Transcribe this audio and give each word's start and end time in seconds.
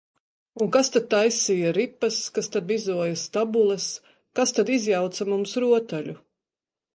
Un 0.63 0.69
kas 0.75 0.87
tad 0.93 1.03
taisīja 1.09 1.73
ripas, 1.77 2.17
kas 2.37 2.49
tad 2.55 2.71
mizoja 2.71 3.19
stabules, 3.25 3.87
kas 4.41 4.55
tad 4.61 4.73
izjauca 4.79 5.29
mums 5.35 5.55
rotaļu? 5.67 6.19